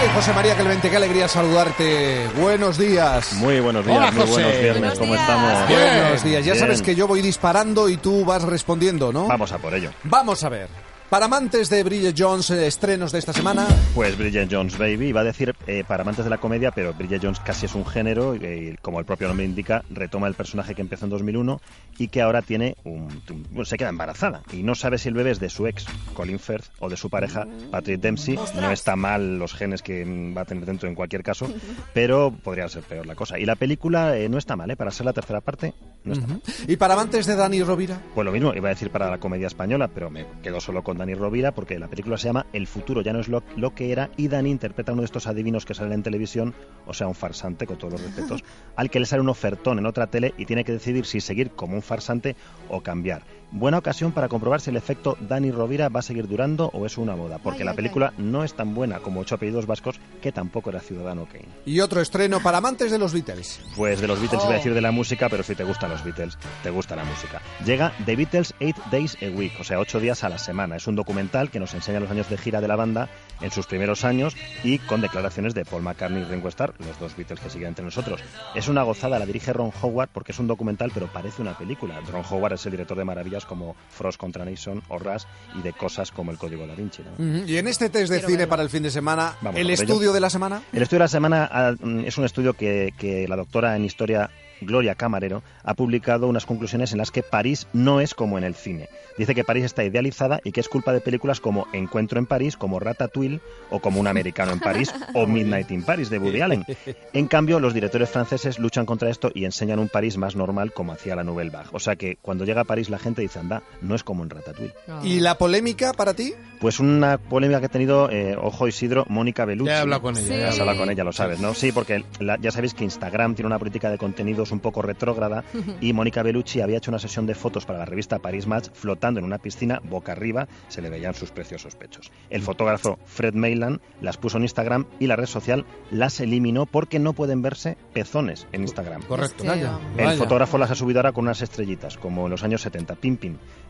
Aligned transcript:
Ay, 0.00 0.06
José 0.14 0.32
María 0.32 0.54
Clemente, 0.54 0.88
qué 0.90 0.96
alegría 0.96 1.26
saludarte. 1.26 2.24
Buenos 2.40 2.78
días. 2.78 3.32
Muy 3.32 3.58
buenos 3.58 3.84
días, 3.84 3.98
Hola, 3.98 4.10
muy 4.12 4.20
José. 4.20 4.32
buenos 4.32 4.52
viernes, 4.60 4.80
Buenos 4.80 4.98
¿cómo 5.00 5.12
días. 5.12 5.28
estamos? 5.28 5.68
Buenos 5.68 6.24
días. 6.24 6.44
Ya 6.44 6.52
Bien. 6.52 6.64
sabes 6.64 6.82
que 6.82 6.94
yo 6.94 7.08
voy 7.08 7.20
disparando 7.20 7.88
y 7.88 7.96
tú 7.96 8.24
vas 8.24 8.42
respondiendo, 8.44 9.12
¿no? 9.12 9.26
Vamos 9.26 9.50
a 9.50 9.58
por 9.58 9.74
ello. 9.74 9.90
Vamos 10.04 10.44
a 10.44 10.48
ver. 10.50 10.68
Para 11.10 11.24
amantes 11.24 11.70
de 11.70 11.82
Bridget 11.84 12.14
Jones, 12.18 12.50
eh, 12.50 12.66
estrenos 12.66 13.12
de 13.12 13.18
esta 13.18 13.32
semana. 13.32 13.66
Pues 13.94 14.18
Bridget 14.18 14.48
Jones 14.52 14.76
Baby, 14.76 15.06
iba 15.08 15.22
a 15.22 15.24
decir 15.24 15.54
eh, 15.66 15.82
para 15.88 16.02
amantes 16.02 16.22
de 16.24 16.30
la 16.30 16.36
comedia, 16.36 16.70
pero 16.70 16.92
Bridget 16.92 17.22
Jones 17.22 17.40
casi 17.40 17.64
es 17.64 17.74
un 17.74 17.86
género 17.86 18.34
y, 18.36 18.76
como 18.82 18.98
el 18.98 19.06
propio 19.06 19.26
nombre 19.26 19.46
indica, 19.46 19.82
retoma 19.88 20.26
el 20.28 20.34
personaje 20.34 20.74
que 20.74 20.82
empezó 20.82 21.06
en 21.06 21.10
2001 21.10 21.62
y 21.96 22.08
que 22.08 22.20
ahora 22.20 22.42
tiene 22.42 22.76
un, 22.84 23.08
un- 23.54 23.64
se 23.64 23.78
queda 23.78 23.88
embarazada 23.88 24.42
y 24.52 24.62
no 24.62 24.74
sabe 24.74 24.98
si 24.98 25.08
el 25.08 25.14
bebé 25.14 25.30
es 25.30 25.40
de 25.40 25.48
su 25.48 25.66
ex 25.66 25.86
Colin 26.12 26.38
Firth 26.38 26.66
o 26.78 26.90
de 26.90 26.98
su 26.98 27.08
pareja 27.08 27.46
Patrick 27.70 28.00
Dempsey. 28.02 28.38
No 28.60 28.70
está 28.70 28.94
mal 28.94 29.38
los 29.38 29.54
genes 29.54 29.80
que 29.80 30.04
mm, 30.04 30.36
va 30.36 30.42
a 30.42 30.44
tener 30.44 30.66
dentro 30.66 30.90
en 30.90 30.94
cualquier 30.94 31.22
caso, 31.22 31.50
pero 31.94 32.30
podría 32.32 32.68
ser 32.68 32.82
peor 32.82 33.06
la 33.06 33.14
cosa. 33.14 33.38
Y 33.38 33.46
la 33.46 33.56
película 33.56 34.14
eh, 34.18 34.28
no 34.28 34.36
está 34.36 34.56
mal, 34.56 34.70
¿eh? 34.70 34.76
para 34.76 34.90
ser 34.90 35.06
la 35.06 35.14
tercera 35.14 35.40
parte, 35.40 35.72
no 36.04 36.12
está 36.12 36.26
mal. 36.26 36.42
Y 36.66 36.76
para 36.76 36.92
amantes 36.92 37.24
de 37.26 37.34
Dani 37.34 37.62
Rovira. 37.62 37.98
Pues 38.14 38.26
lo 38.26 38.30
mismo, 38.32 38.52
iba 38.54 38.68
a 38.68 38.74
decir 38.74 38.90
para 38.90 39.08
la 39.10 39.16
comedia 39.18 39.46
española, 39.46 39.88
pero 39.88 40.10
me 40.10 40.26
quedo 40.42 40.60
solo 40.60 40.84
con 40.84 40.97
Dani 40.98 41.14
Rovira 41.14 41.52
porque 41.52 41.78
la 41.78 41.88
película 41.88 42.18
se 42.18 42.28
llama 42.28 42.46
El 42.52 42.66
futuro 42.66 43.00
ya 43.00 43.12
no 43.12 43.20
es 43.20 43.28
lo, 43.28 43.42
lo 43.56 43.74
que 43.74 43.92
era 43.92 44.10
y 44.16 44.28
Dani 44.28 44.50
interpreta 44.50 44.92
a 44.92 44.94
uno 44.94 45.02
de 45.02 45.06
estos 45.06 45.26
adivinos 45.26 45.64
que 45.64 45.74
salen 45.74 45.92
en 45.94 46.02
televisión, 46.02 46.54
o 46.86 46.92
sea, 46.92 47.08
un 47.08 47.14
farsante, 47.14 47.66
con 47.66 47.78
todos 47.78 47.94
los 47.94 48.02
respetos, 48.02 48.44
al 48.76 48.90
que 48.90 49.00
le 49.00 49.06
sale 49.06 49.22
un 49.22 49.28
ofertón 49.28 49.78
en 49.78 49.86
otra 49.86 50.08
tele 50.08 50.34
y 50.36 50.44
tiene 50.44 50.64
que 50.64 50.72
decidir 50.72 51.06
si 51.06 51.20
seguir 51.20 51.50
como 51.50 51.74
un 51.74 51.82
farsante 51.82 52.36
o 52.68 52.82
cambiar. 52.82 53.22
Buena 53.50 53.78
ocasión 53.78 54.12
para 54.12 54.28
comprobar 54.28 54.60
si 54.60 54.68
el 54.68 54.76
efecto 54.76 55.16
Dani 55.20 55.50
Rovira 55.50 55.88
va 55.88 56.00
a 56.00 56.02
seguir 56.02 56.28
durando 56.28 56.66
o 56.74 56.84
es 56.84 56.98
una 56.98 57.16
moda, 57.16 57.38
porque 57.38 57.60
Ay, 57.60 57.64
la 57.64 57.70
ay, 57.70 57.76
película 57.76 58.12
no 58.18 58.44
es 58.44 58.52
tan 58.52 58.74
buena 58.74 58.98
como 58.98 59.20
Ocho 59.20 59.36
apellidos 59.36 59.64
vascos, 59.64 59.98
que 60.20 60.32
tampoco 60.32 60.68
era 60.68 60.80
Ciudadano 60.80 61.24
Kane. 61.26 61.46
Y 61.64 61.80
otro 61.80 62.02
estreno 62.02 62.40
para 62.40 62.58
amantes 62.58 62.90
de 62.90 62.98
los 62.98 63.14
Beatles. 63.14 63.58
Pues 63.74 64.02
de 64.02 64.06
los 64.06 64.20
Beatles 64.20 64.42
Oh. 64.42 64.46
iba 64.46 64.54
a 64.54 64.56
decir 64.58 64.74
de 64.74 64.80
la 64.82 64.90
música, 64.90 65.30
pero 65.30 65.42
si 65.42 65.54
te 65.54 65.64
gustan 65.64 65.90
los 65.90 66.04
Beatles, 66.04 66.36
te 66.62 66.68
gusta 66.68 66.94
la 66.94 67.04
música. 67.04 67.40
Llega 67.64 67.92
The 68.04 68.16
Beatles 68.16 68.54
8 68.60 68.82
Days 68.90 69.16
a 69.22 69.26
Week, 69.34 69.52
o 69.58 69.64
sea, 69.64 69.78
8 69.80 69.98
días 69.98 70.22
a 70.24 70.28
la 70.28 70.36
semana. 70.36 70.76
Es 70.76 70.86
un 70.86 70.94
documental 70.96 71.50
que 71.50 71.58
nos 71.58 71.72
enseña 71.72 72.00
los 72.00 72.10
años 72.10 72.28
de 72.28 72.36
gira 72.36 72.60
de 72.60 72.68
la 72.68 72.76
banda 72.76 73.08
en 73.40 73.50
sus 73.50 73.66
primeros 73.66 74.04
años 74.04 74.36
y 74.62 74.78
con 74.78 75.00
declaraciones 75.00 75.54
de 75.54 75.64
Paul 75.64 75.82
McCartney 75.82 76.20
y 76.20 76.24
Ringo 76.26 76.48
Starr, 76.48 76.74
los 76.80 76.98
dos 77.00 77.16
Beatles 77.16 77.40
que 77.40 77.48
siguen 77.48 77.68
entre 77.68 77.84
nosotros. 77.86 78.20
Es 78.54 78.68
una 78.68 78.82
gozada, 78.82 79.18
la 79.18 79.24
dirige 79.24 79.54
Ron 79.54 79.72
Howard 79.80 80.10
porque 80.12 80.32
es 80.32 80.38
un 80.38 80.46
documental, 80.48 80.90
pero 80.92 81.06
parece 81.06 81.40
una 81.40 81.56
película. 81.56 81.98
Ron 82.12 82.24
Howard 82.30 82.52
es 82.52 82.66
el 82.66 82.72
director 82.72 82.98
de 82.98 83.04
como 83.46 83.76
Frost 83.90 84.18
contra 84.18 84.44
Nixon 84.44 84.82
o 84.88 84.98
Rush 84.98 85.24
y 85.58 85.62
de 85.62 85.72
cosas 85.72 86.10
como 86.10 86.30
El 86.30 86.38
Código 86.38 86.66
da 86.66 86.74
Vinci. 86.74 87.02
Y 87.46 87.56
en 87.56 87.68
este 87.68 87.88
test 87.88 88.12
de 88.12 88.20
cine 88.20 88.46
para 88.46 88.62
el 88.62 88.70
fin 88.70 88.82
de 88.82 88.90
semana, 88.90 89.36
Vamos 89.40 89.60
el 89.60 89.70
ello. 89.70 89.82
estudio 89.82 90.12
de 90.12 90.20
la 90.20 90.30
semana. 90.30 90.62
El 90.72 90.82
estudio 90.82 90.98
de 90.98 91.04
la 91.04 91.08
semana 91.08 91.48
ah, 91.50 91.74
mm, 91.78 92.00
es 92.00 92.18
un 92.18 92.24
estudio 92.24 92.54
que, 92.54 92.92
que 92.98 93.26
la 93.28 93.36
doctora 93.36 93.76
en 93.76 93.84
historia 93.84 94.30
Gloria 94.60 94.94
Camarero 94.94 95.42
ha 95.62 95.74
publicado 95.74 96.28
unas 96.28 96.46
conclusiones 96.46 96.92
en 96.92 96.98
las 96.98 97.10
que 97.10 97.22
París 97.22 97.66
no 97.72 98.00
es 98.00 98.14
como 98.14 98.38
en 98.38 98.44
el 98.44 98.54
cine. 98.54 98.88
Dice 99.16 99.34
que 99.34 99.44
París 99.44 99.64
está 99.64 99.84
idealizada 99.84 100.40
y 100.44 100.52
que 100.52 100.60
es 100.60 100.68
culpa 100.68 100.92
de 100.92 101.00
películas 101.00 101.40
como 101.40 101.66
Encuentro 101.72 102.18
en 102.18 102.26
París, 102.26 102.56
como 102.56 102.80
Ratatouille 102.80 103.40
o 103.70 103.80
como 103.80 104.00
Un 104.00 104.06
americano 104.06 104.52
en 104.52 104.60
París 104.60 104.92
o 105.14 105.26
Midnight 105.26 105.70
in 105.70 105.82
Paris 105.82 106.10
de 106.10 106.18
Woody 106.18 106.40
Allen. 106.40 106.64
En 107.12 107.26
cambio, 107.26 107.60
los 107.60 107.74
directores 107.74 108.10
franceses 108.10 108.58
luchan 108.58 108.86
contra 108.86 109.10
esto 109.10 109.30
y 109.34 109.44
enseñan 109.44 109.78
un 109.78 109.88
París 109.88 110.16
más 110.16 110.36
normal 110.36 110.72
como 110.72 110.92
hacía 110.92 111.16
la 111.16 111.24
Nouvelle 111.24 111.50
Vague. 111.50 111.70
O 111.72 111.80
sea 111.80 111.96
que 111.96 112.16
cuando 112.20 112.44
llega 112.44 112.62
a 112.62 112.64
París 112.64 112.90
la 112.90 112.98
gente 112.98 113.22
anda, 113.36 113.62
no 113.82 113.94
es 113.94 114.04
como 114.04 114.22
en 114.22 114.30
Ratatouille. 114.30 114.74
¿Y 115.02 115.20
la 115.20 115.36
polémica 115.38 115.92
para 115.92 116.14
ti? 116.14 116.34
Pues 116.60 116.80
una 116.80 117.18
polémica 117.18 117.60
que 117.60 117.66
ha 117.66 117.70
tenido, 117.70 118.10
eh, 118.10 118.36
ojo 118.40 118.66
Isidro, 118.66 119.04
Mónica 119.08 119.44
Bellucci. 119.44 119.68
Ya 119.70 119.78
he 119.78 119.80
hablado 119.80 120.02
con 120.02 120.16
ella. 120.16 120.24
Sí. 120.26 120.30
ya 120.30 120.48
hablado. 120.48 120.62
habla 120.70 120.76
con 120.76 120.90
ella, 120.90 121.04
lo 121.04 121.12
sabes, 121.12 121.40
¿no? 121.40 121.54
Sí, 121.54 121.70
porque 121.72 122.04
la- 122.18 122.36
ya 122.40 122.50
sabéis 122.50 122.74
que 122.74 122.84
Instagram 122.84 123.34
tiene 123.34 123.46
una 123.46 123.58
política 123.58 123.90
de 123.90 123.98
contenidos 123.98 124.50
un 124.52 124.60
poco 124.60 124.82
retrógrada 124.82 125.44
y 125.80 125.92
Mónica 125.92 126.22
Bellucci 126.22 126.60
había 126.60 126.78
hecho 126.78 126.90
una 126.90 126.98
sesión 126.98 127.26
de 127.26 127.34
fotos 127.34 127.64
para 127.66 127.78
la 127.78 127.84
revista 127.84 128.18
Paris 128.18 128.46
Match 128.46 128.68
flotando 128.72 129.20
en 129.20 129.26
una 129.26 129.38
piscina 129.38 129.80
boca 129.84 130.12
arriba, 130.12 130.48
se 130.68 130.82
le 130.82 130.90
veían 130.90 131.14
sus 131.14 131.30
preciosos 131.30 131.76
pechos. 131.76 132.10
El 132.30 132.42
fotógrafo 132.42 132.98
Fred 133.04 133.34
Mayland 133.34 133.80
las 134.00 134.16
puso 134.16 134.36
en 134.38 134.42
Instagram 134.44 134.86
y 134.98 135.06
la 135.06 135.16
red 135.16 135.26
social 135.26 135.64
las 135.90 136.20
eliminó 136.20 136.66
porque 136.66 136.98
no 136.98 137.12
pueden 137.12 137.42
verse 137.42 137.76
pezones 137.92 138.46
en 138.52 138.62
Instagram. 138.62 139.02
Correcto. 139.02 139.36
Es 139.38 139.42
que, 139.42 139.48
Vaya. 139.48 139.78
El 139.96 140.16
fotógrafo 140.18 140.58
las 140.58 140.70
ha 140.70 140.74
subido 140.74 140.98
ahora 141.00 141.12
con 141.12 141.24
unas 141.24 141.40
estrellitas, 141.42 141.96
como 141.98 142.24
en 142.24 142.30
los 142.30 142.42
años 142.42 142.62
70, 142.62 142.94
pim 142.96 143.16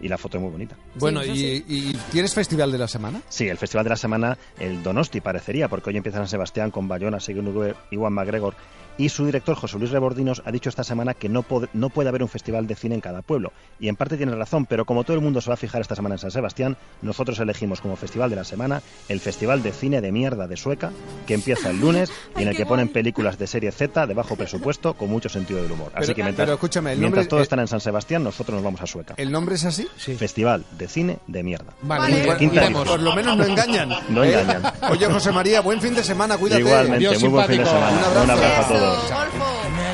y 0.00 0.08
la 0.08 0.18
foto 0.18 0.36
es 0.38 0.42
muy 0.42 0.50
bonita. 0.52 0.76
Bueno, 0.96 1.24
y, 1.24 1.64
y 1.68 1.96
tienes 2.10 2.34
festival 2.34 2.70
de 2.72 2.78
la 2.78 2.88
semana? 2.88 3.20
Sí, 3.28 3.48
el 3.48 3.56
festival 3.58 3.84
de 3.84 3.90
la 3.90 3.96
semana, 3.96 4.36
el 4.58 4.82
Donosti 4.82 5.20
parecería, 5.20 5.68
porque 5.68 5.90
hoy 5.90 5.96
empieza 5.96 6.18
San 6.18 6.28
Sebastián 6.28 6.70
con 6.70 6.88
Bayona, 6.88 7.18
Weaver 7.28 7.76
y 7.90 7.96
Juan 7.96 8.12
McGregor. 8.12 8.54
Y 8.96 9.08
su 9.08 9.26
director, 9.26 9.56
José 9.56 9.76
Luis 9.76 9.90
Rebordinos, 9.90 10.40
ha 10.46 10.52
dicho 10.52 10.68
esta 10.68 10.84
semana 10.84 11.14
que 11.14 11.28
no, 11.28 11.42
pod- 11.42 11.68
no 11.72 11.90
puede 11.90 12.08
haber 12.10 12.22
un 12.22 12.28
festival 12.28 12.68
de 12.68 12.76
cine 12.76 12.94
en 12.94 13.00
cada 13.00 13.22
pueblo. 13.22 13.52
Y 13.80 13.88
en 13.88 13.96
parte 13.96 14.16
tiene 14.16 14.32
razón, 14.36 14.66
pero 14.66 14.84
como 14.84 15.02
todo 15.02 15.16
el 15.16 15.20
mundo 15.20 15.40
se 15.40 15.48
va 15.50 15.54
a 15.54 15.56
fijar 15.56 15.80
esta 15.80 15.96
semana 15.96 16.14
en 16.14 16.20
San 16.20 16.30
Sebastián, 16.30 16.76
nosotros 17.02 17.40
elegimos 17.40 17.80
como 17.80 17.96
festival 17.96 18.30
de 18.30 18.36
la 18.36 18.44
semana 18.44 18.82
el 19.08 19.18
Festival 19.18 19.64
de 19.64 19.72
Cine 19.72 20.00
de 20.00 20.12
Mierda 20.12 20.46
de 20.46 20.56
Sueca, 20.56 20.92
que 21.26 21.34
empieza 21.34 21.70
el 21.70 21.80
lunes 21.80 22.12
y 22.38 22.42
en 22.42 22.48
el 22.48 22.56
que 22.56 22.66
ponen 22.66 22.88
películas 22.88 23.36
de 23.36 23.48
serie 23.48 23.72
Z 23.72 24.06
de 24.06 24.14
bajo 24.14 24.36
presupuesto 24.36 24.94
con 24.94 25.10
mucho 25.10 25.28
sentido 25.28 25.60
del 25.60 25.72
humor. 25.72 25.90
Así 25.96 26.06
Pero- 26.06 26.14
que 26.14 26.22
mientras, 26.22 26.46
pero 26.46 26.54
escúchame, 26.54 26.92
el 26.92 26.98
mientras 27.00 27.24
nombre- 27.24 27.30
todos 27.30 27.40
eh, 27.40 27.42
están 27.42 27.58
en 27.58 27.66
San 27.66 27.80
Sebastián, 27.80 28.22
nosotros 28.22 28.54
nos 28.54 28.62
vamos 28.62 28.80
a 28.80 28.86
Sueca. 28.86 29.14
¿El 29.16 29.32
nombre 29.34 29.56
es 29.56 29.64
así? 29.66 29.86
Sí. 29.98 30.14
Festival 30.14 30.64
de 30.78 30.88
Cine 30.88 31.18
de 31.26 31.42
Mierda. 31.42 31.74
Vale, 31.82 32.00
Vale. 32.00 32.14
muy 32.14 32.22
bien, 32.24 32.36
Quinta 32.38 32.54
iremos. 32.62 32.88
Por 32.88 33.00
lo 33.00 33.14
menos 33.14 33.36
no 33.36 33.44
engañan. 33.44 33.90
No 34.08 34.24
¿Eh? 34.24 34.40
engañan. 34.40 34.72
Oye, 34.90 35.06
José 35.06 35.30
María, 35.32 35.60
buen 35.60 35.80
fin 35.80 35.94
de 35.94 36.02
semana, 36.02 36.38
cuídate. 36.38 36.62
Igualmente, 36.62 36.98
Dios 37.00 37.20
muy 37.20 37.28
buen 37.30 37.46
fin 37.46 37.58
de 37.58 37.64
simpático. 37.66 37.90
semana. 37.90 38.22
Un 38.24 38.30
abrazo. 38.30 38.34
Un 38.34 38.40
abrazo 38.44 38.74
a 38.74 38.78
todos. 38.78 38.98
Golfo. 39.10 39.84